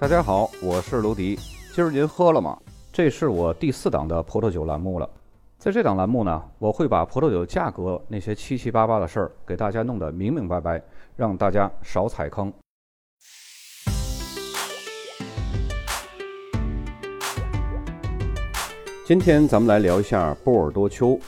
[0.00, 1.38] 大家好，我是卢迪。
[1.74, 2.58] 今儿您喝了吗？
[2.90, 5.06] 这是我第四档的葡萄酒栏目了。
[5.58, 10.82] 在这档栏目呢，我会把葡萄酒价格那些七七八八的事儿给大家弄得明明白白，
[11.16, 12.50] 让大家少踩坑。
[19.04, 21.20] 今天咱们来聊一下波尔多丘。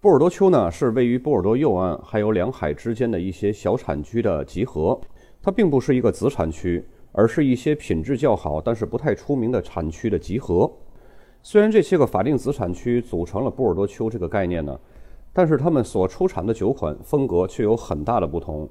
[0.00, 4.98] 波尔多丘呢，是位于波尔多右岸还有两海之间的一些小产区的集合，
[5.42, 6.82] 它并不是一个子产区。
[7.16, 10.70] 而是一些品质较好但是不太出名的产区的集合。
[11.42, 14.78] 虽然这些个法定子产区组成了波尔多丘这个概念呢，
[15.32, 18.68] 但是他们所出产的酒款风格却有很大的不同。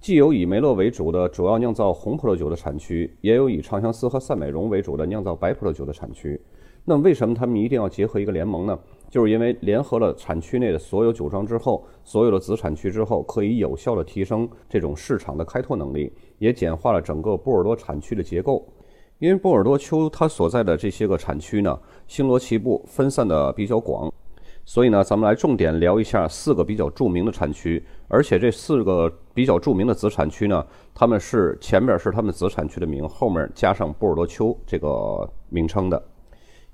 [0.00, 6.38] 既有以梅洛为主的主要酿造红葡萄酒的产区，也有以长相思和赛美容为主的酿造白葡萄酒的产区。
[6.86, 8.78] 那，为什么他们一定要结合一个联盟呢？
[9.08, 18.66] 就是因为联合了产区内的所有酒庄之后，所有的子产区之后，可以有效的提升这种市场的开拓能力，也简化了整个波尔多产区的结构。
[19.20, 24.12] 因为波尔多丘它所在的这些个产区呢，星罗棋布，分散的比较广，
[24.64, 27.82] 所以呢，咱们来重点聊一下四个比较著名的产区。
[28.08, 36.02] 而且这四个比较著名的子产区呢，他们是前面是他们子产区的名，后面加上波尔多丘这个名称的。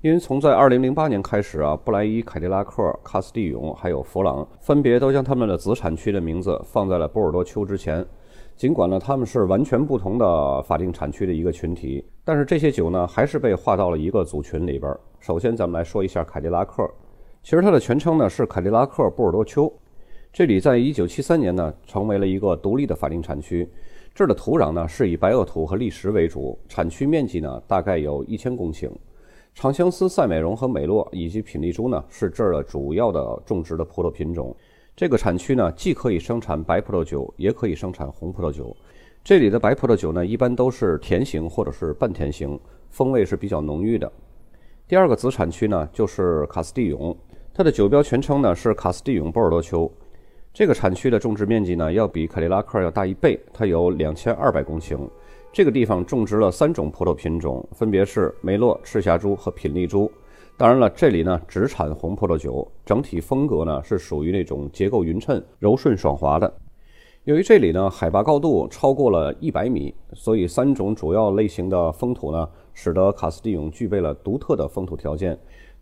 [0.01, 8.03] 因为从在二零零八年开始啊，布莱伊、凯迪拉克、卡斯蒂永还有弗朗分别都将他们的子产区的名字放在了波尔多丘之前。
[8.55, 14.95] 尽管呢他们是完全不同的法定产区的一个群体，但是这些酒呢还是被划到了一个组群里边。
[15.19, 16.87] 首先咱们来说一下凯迪拉克，
[17.41, 19.71] 其实它的全称呢是凯迪拉克波尔多丘。
[20.31, 23.67] 这里在一九七三年呢成为了一个独立的法定产区。
[24.13, 28.89] 这儿的土壤呢是以白垩土和砾石为主，产区面积呢大概有一千公顷。
[29.53, 34.55] 长相思、赛美容和美洛以及品丽珠呢，是这儿的主要的种植的葡萄品种。
[34.95, 38.75] 这个产区呢，既可以生产白葡萄酒，也可以生产红葡萄酒。
[39.23, 44.11] 这里的白葡萄酒呢，一般都是甜型或者是半甜型，风味是比较浓郁的。
[44.87, 47.15] 第二个子产区呢，就是卡斯蒂永，
[47.53, 49.89] 它的酒标全称呢是卡斯蒂永波尔多丘。
[50.53, 55.09] 这个产区的种植面积呢，要比凯迪拉克要大一倍，它有两千二百公顷。
[55.53, 60.11] 这个地方种植了三种葡萄品种，分别是梅洛、赤霞珠和品丽珠。
[60.57, 66.53] 当然了，这里呢只产红葡萄酒，整体风格呢是属于那种结构匀称、柔顺爽滑的。
[67.23, 75.37] 由于这里呢海拔高度超过了一百米，所以三种主要类型的风土呢，使得卡斯蒂永具备了独特的风土条件。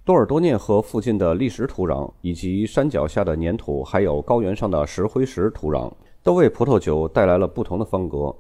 [0.06, 5.92] 多尔多涅河附近的砾石土壤，以及山脚下的粘土，还有高原上的石灰石土壤，
[6.24, 8.34] 都为葡萄酒带来了不同的风格。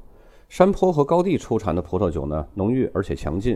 [0.47, 3.55] 山坡和高地出产的葡萄酒呢，浓郁而且强劲；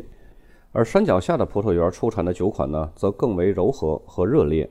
[0.75, 4.67] 而山脚下的葡萄园出产的酒款呢，则更为柔和和热烈。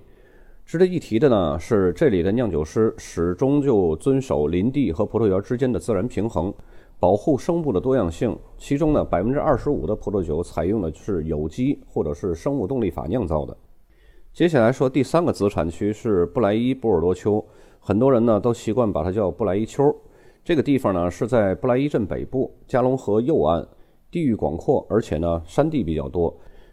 [0.65, 6.53] 值得一提的呢，是这里的酿酒师始终就遵守林地和葡萄园之间的自然平衡，
[6.99, 8.37] 保护生物的多样性。
[8.59, 13.57] 其中呢，百分之二十五的葡萄酒采用的是有机或者是生物动力法酿造的。
[14.33, 17.45] 接下来说第三个子产区是布莱伊波尔多丘，
[17.79, 19.85] 很多人呢都习惯把它叫布莱伊丘。
[20.43, 23.65] 这个地方呢是在布莱伊镇北部，加龙河右岸，
[24.13, 26.33] 地域广阔，而且呢山地比较多。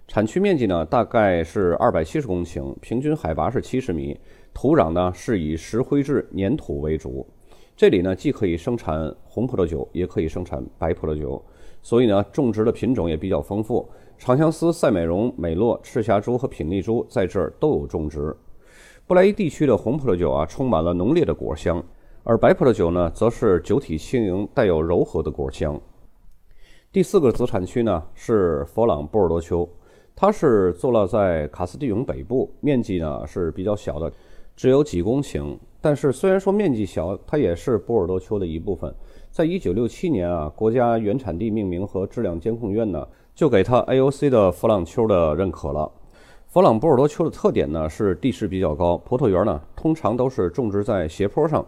[0.09, 4.19] 产区面积呢大概是二百七十公顷，平均海拔是七十米，
[4.53, 7.25] 土壤呢是以石灰质粘土为主。
[7.77, 11.41] 这里呢既可以生产红葡萄酒，也可以生产白葡萄酒，
[11.81, 13.89] 所以呢种植的品种也比较丰富。
[14.17, 18.35] 长相思、赛美容、美洛、赤霞珠和品丽珠在这儿都有种植。
[19.07, 21.81] 布莱伊地区的红葡萄酒啊，充满了浓烈的果香。
[22.25, 25.79] 而白葡萄酒呢，则是酒体轻盈，带有柔和的果香。
[26.91, 29.69] 第四个子产区呢是佛朗波尔多丘，
[30.15, 34.11] 它是坐落在卡斯蒂永北部，面积呢是比较小的，
[34.55, 35.55] 只有几公顷。
[35.79, 38.91] 但是虽然说面积小，它也是波尔多丘的一部分。
[39.29, 45.91] 在一九六七年啊，国家原产地命名和质量监控院呢就给它 AOC 的佛朗丘的认可了。
[46.47, 51.63] 佛朗波尔多丘的特点呢是地势比较高，葡萄园呢通常都是种植在斜坡上。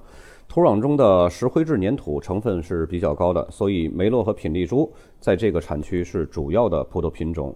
[0.52, 7.56] 土壤中的石灰质粘土成分是比较高的，所以梅洛和品丽珠在这个产区是主要的葡萄品种。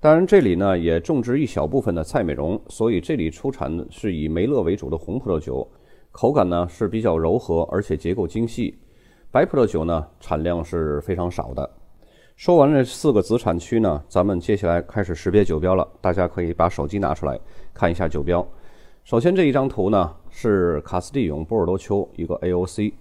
[0.00, 5.66] 当然，这里呢也种植一小部分的赛美容，所以这里出产的是以梅勒为主的红葡萄酒，
[6.12, 8.78] 口感呢是比较柔和，而且结构精细。
[9.30, 11.70] 白葡萄酒呢产量是非常少的。
[12.36, 15.88] 说完这四个子产区呢，咱们接下来开始识别酒标了。
[16.02, 17.40] 大家可以把手机拿出来
[17.72, 18.46] 看一下酒标。
[19.04, 22.92] 首先这一张图呢是卡斯蒂永波尔多丘一个 AOC，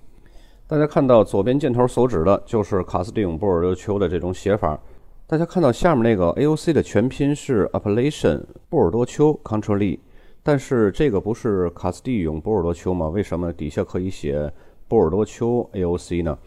[0.66, 4.80] 大家看到左边箭头所指的就是卡斯蒂永波尔多丘的这种写法。
[5.28, 10.00] 大家看到下面那个 AOC 的全拼是 Appellation 波尔多丘 Country，
[10.44, 13.10] 但是这个不是卡斯蒂永波尔多丘吗？
[13.10, 14.50] 为什么底下可以写
[14.88, 16.38] 波尔多丘 AOC 呢？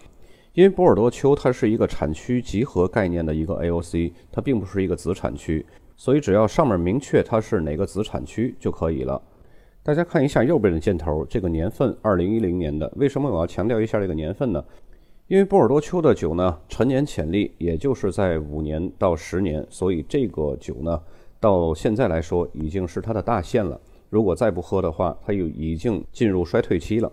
[0.55, 5.67] 因为波尔多丘它是一个产区集合概念的一个 AOC，它并不是一个子产区，
[5.99, 9.21] 所以只要上面明确它是哪个子产区就可以了。
[9.89, 14.63] 大家看一下右边的箭头，这个年份二零一零年的，为什么我要强调一下这个年份呢？
[15.29, 21.01] 因为波尔多丘的酒呢，陈年潜力也就是在五年到十年，所以这个酒呢，
[21.41, 23.81] 到现在来说已经是它的大限了。
[24.11, 27.11] 如果再不喝的话，它又已经进入衰退期了。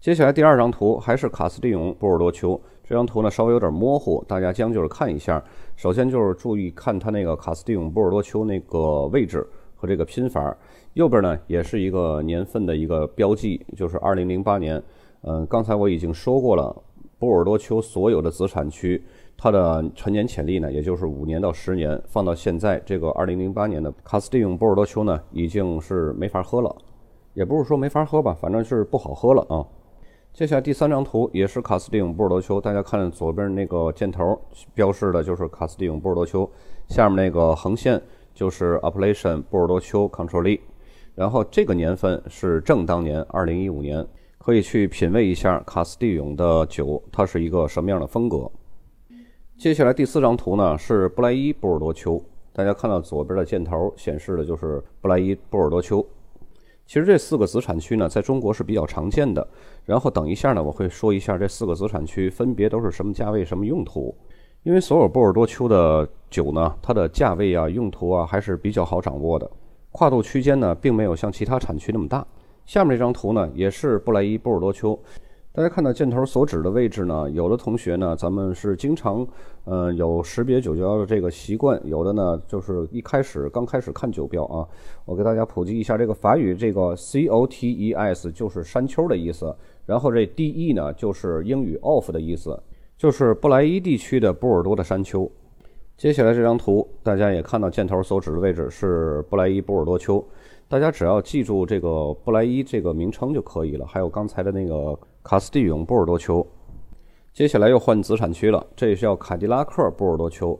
[0.00, 5.44] 接下来第二张图还是卡斯蒂永波尔多丘，这张图呢稍微有点模糊，大家将就是看一下。
[5.76, 9.46] 首先就是注意看它那个卡斯蒂永波尔多丘那个位置
[9.86, 10.56] 这个拼法。
[10.94, 14.82] 右边呢也是一个年份的一个标记，就是二零零八年。
[15.22, 16.74] 嗯，刚才我已经说过了，
[17.18, 19.02] 波尔多丘所有的子产区，
[19.36, 22.00] 它的陈年潜力呢，也就是五年到十年。
[22.06, 26.76] 放到现在这个二零零八年的卡斯蒂永波尔多丘呢，已经是没法喝了，
[27.32, 29.66] 也不是说没法喝吧，反正是不好喝了啊。
[30.34, 34.38] 接下来第三张图也是卡斯蒂永波尔多丘，大家看左边那个箭头
[34.74, 36.48] 标示的就是卡斯蒂永波尔多丘，
[36.88, 38.02] 下面那个横线
[38.34, 40.60] 就是 Appellation 波尔多丘 Control，
[41.14, 44.04] 然后这个年份是正当年二零一五年，
[44.38, 48.50] 可以去品味一下卡斯蒂永的酒，它是一个什么样的风格。
[49.56, 52.20] 接下来第四张图呢是布莱伊波尔多丘，
[52.52, 56.04] 大家看到左边的箭头显示的就是布莱伊波尔多丘。
[56.86, 59.46] 其实这四个子产区呢，在中国是比较常见的。
[59.84, 64.14] 然后等一下呢，我会说一下这四个子产区分别都是什么价位、什么用途。
[64.64, 69.48] 因为所有波尔多丘的酒呢，它的价位啊、用途啊还是比较好掌握的，
[69.92, 72.26] 跨度区间呢，并没有像其他产区那么大。
[72.64, 74.98] 下面这张图呢，也是布莱伊波尔多丘。
[75.52, 79.24] 大家看到箭头所指的位置呢，有的同学呢，咱们是经常，
[79.66, 84.66] 呃，有识别酒标的这个习惯；有的呢，就是一开始刚开始看酒标啊。
[85.04, 92.58] 我给大家普及一下这个法语，这个 C O T E S 就是山丘的意思，然后这 D E 呢就是英语 off 的意思，
[93.04, 95.30] 就是布莱伊地区的波尔多的山丘。
[95.94, 100.26] 接下来这张图，大家也看到箭头所指的位置是布莱伊波尔多丘，
[100.68, 103.84] 大家只要记住这个布莱伊这个名称就可以了。
[103.84, 104.98] 还有刚才的那个。
[105.22, 106.46] 卡斯蒂永波尔多丘，
[107.34, 108.66] 接下来又换子产区了。
[108.74, 110.58] 这是叫凯迪拉克波尔多丘。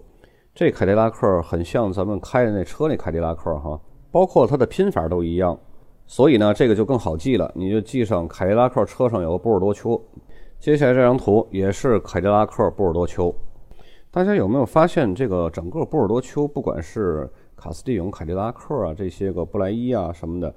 [0.54, 3.80] 这凯迪拉克很像咱们开的那车那凯迪拉克哈，
[4.10, 5.58] 包括它的拼法都一样，
[6.06, 7.50] 所以呢，这个就更好记了。
[7.54, 9.98] 你就记上凯迪拉克车上有个波尔多丘。
[10.58, 13.34] 接下来这张图也是凯迪拉克波尔多丘。
[14.10, 20.54] 大家有没有发现，这个整个波尔多丘，不管是卡斯蒂永、凯迪拉克啊，这些个布莱伊啊什么的。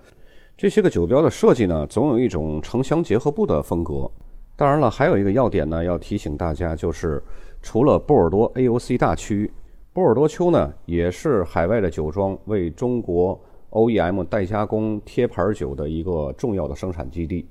[0.56, 4.10] 这些个酒标的设计呢，总有一种城乡结合部的风格。
[4.56, 7.22] 当然了，还有一个要点呢，要提醒大家，就是
[7.62, 9.52] 除了波尔多 AOC 大区，
[9.92, 13.40] 波尔多丘呢也是海外的酒庄为中国
[13.72, 17.48] OEM 代加工贴牌酒的一个重要的生产基地。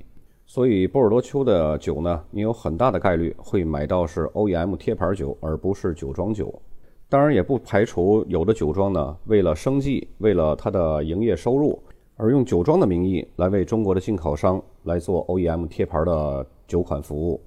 [0.48, 6.62] 所以波尔多丘的酒呢，你有很大的概率会买到是 OEM 贴牌酒，而不是酒庄酒。
[7.08, 11.78] 当然，也不排除有的酒庄呢，为了生计，为了它的营业收入。
[12.18, 17.40] 而用酒庄的名义来为中国的进口商来做 OEM 贴牌的酒款服务。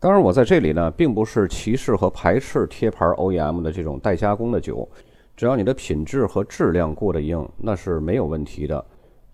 [0.00, 4.88] 当然，我在这里呢，并不是歧视和排斥贴牌 OEM 的这种代加工的酒，
[5.36, 8.84] 只要你的品质和质量过得硬，那是没有问题的。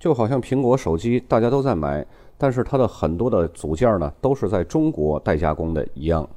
[0.02, 2.04] 就好像苹果手机大家都在买，
[2.36, 6.28] 但是它的很多的组件呢，都是在中国代加工的一样，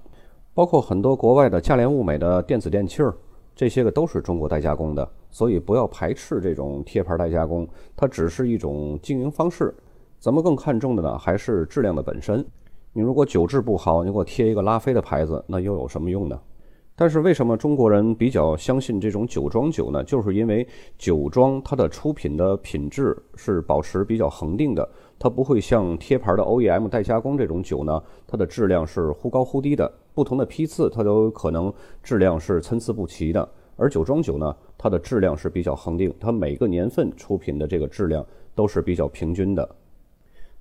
[0.53, 3.11] 包括很多国外的价廉物美的电子电器儿。
[3.55, 9.73] 这些个都是中国代加工的，所以不要排斥这种贴牌代加工，它只是一种经营方式。
[10.19, 12.45] 咱们更看重的呢，还是质量的本身。
[12.93, 16.39] 你如果酒质不好，你给我贴一个拉菲的牌子，那又有什么用呢？
[16.97, 20.01] 但是为什么中国人比较相信这种酒庄酒呢？
[20.05, 20.65] 就是因为
[20.97, 24.87] 酒庄它的出品的品质是保持比较恒定的，
[25.19, 29.91] 它不会像贴牌的 OEM 代加工这种酒呢，它的质量是忽高忽低的。
[30.13, 31.71] 不同的批次，它都可能
[32.01, 33.47] 质量是参差不齐的。
[33.75, 38.25] 而酒庄酒呢，它的质量是比较恒定，它每个年份出品的这个质量
[38.55, 39.69] 都是比较平均的。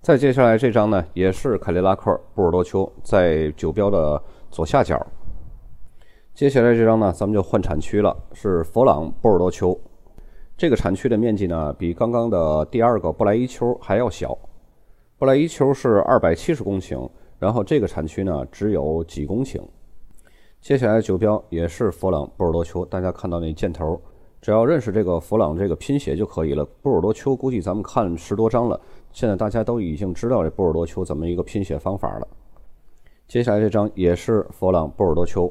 [0.00, 5.00] 再接下来这张呢，也是凯迪拉克波尔多丘，在酒标的左下角。
[6.35, 9.79] 接下来这张呢，咱们就换产区了，是佛朗波尔多丘。
[10.57, 14.37] 这个产区的面积呢，比刚刚的第二个布莱伊丘还要小。
[15.17, 19.62] 布莱伊丘是二百七十公顷，然后这个产区呢，只有几公顷。
[20.61, 24.03] 接下来酒标也是佛朗波尔多丘，大家看到那箭头，
[24.41, 26.64] 只要认识这个佛朗这个拼写就可以了。
[26.83, 28.81] 波尔多丘估计咱们看十多张了，
[29.12, 32.26] 现在大家都已经知道这波尔多丘怎么一个拼写方法了。
[33.29, 35.49] 接下来这张也是佛朗波尔多丘。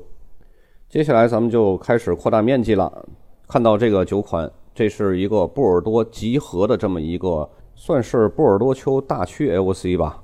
[0.94, 3.04] 接下来咱们就开始扩大面积了。
[3.48, 10.22] 看到这个酒款，这是一个波尔多集合的这么一个，算是波尔多丘大区 AOC 吧。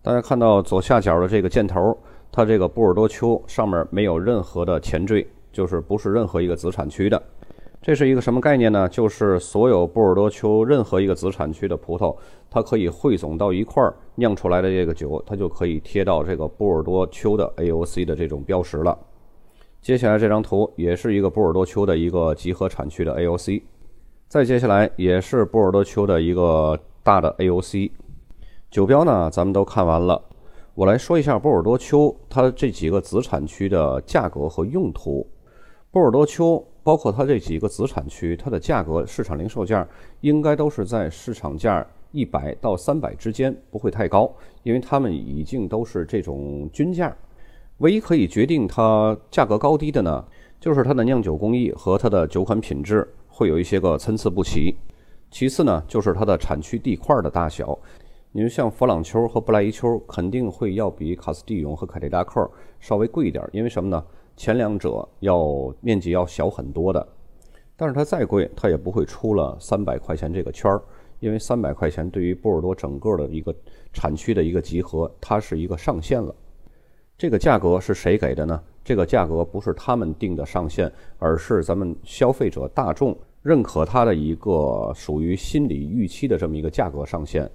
[0.00, 1.98] 大家看到左下角的这个箭头，
[2.30, 7.20] 它这个波尔多丘上面没有任何的前缀，就是不是任何一个子产区的。
[7.82, 8.88] 这是一个什么概念呢？
[8.88, 12.16] 就是所有波尔多丘任何一个子产区的葡萄，
[12.48, 18.96] 它可以汇总到一块儿酿出来的这个酒，它就可以贴到这个波尔多丘的 AOC 的这种标识了。
[19.82, 23.60] 接下来这张图也是一个波尔多丘的一个集合产区的 AOC，
[24.28, 27.90] 再接下来也是波尔多丘的一个大的 AOC。
[28.70, 30.22] 酒标呢，咱们都看完了，
[30.74, 35.26] 我来说一下波尔多丘它这几个子产区的价格和用途。
[35.90, 36.64] 波尔多丘。
[36.84, 39.86] 包括它这几个子产区，它的价格市场零售价
[40.20, 44.28] 应该都是在市场价一百到三百之间，不会太高，
[44.64, 47.16] 因为它们已经都是这种均价。
[47.82, 50.24] 唯一可以决定它价格高低的呢，
[50.60, 54.76] 就是它的酿酒工艺和它的酒款品质会有一些个参差不齐。
[55.32, 57.76] 其次呢，就是它的产区地块的大小。
[58.30, 62.48] 你说像弗朗丘和布莱伊丘，肯定会要比卡斯蒂永和凯迪拉克
[62.78, 64.00] 稍微贵一点，因为什么呢？
[64.36, 67.04] 前两者要面积要小很多的，
[67.74, 70.80] 但是它再贵，它也不会出了三百块钱这个圈儿，
[71.18, 73.52] 因为三百块钱对于波尔多整个的一个
[73.92, 76.32] 产区的一个集合，它是一个上限了。
[77.22, 78.60] 这个价格是谁给的呢？
[78.82, 87.48] 这个价格不是他们定的上限，而是咱们消费者大众认可它的一个属于心理预期的这么一个价格上限。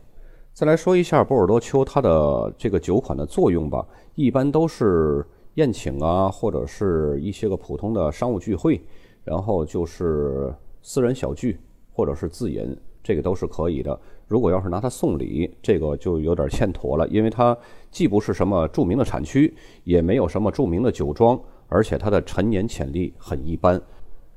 [0.53, 5.27] 再来说一下波尔多丘它的这个酒款的作用吧，一般都是。
[5.55, 8.79] 宴请啊，或者是一些个普通的商务聚会，
[9.25, 11.59] 然后就是私人小聚，
[11.91, 13.99] 或者是自饮，这个都是可以的。
[14.27, 17.57] 如果要是拿它送礼，这个就有点欠妥了，因为它
[17.89, 19.53] 既不是什么著名的产区，
[19.83, 23.81] 也没有什么著名的酒庄，而且它的陈年潜力很一般，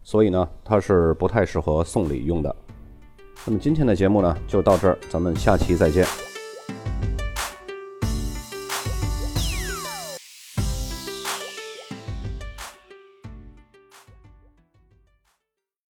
[0.03, 2.55] 所以呢，它是不太适合送礼用的。
[3.47, 6.30] 那么今天的节目呢，就到这儿，咱们下期再见。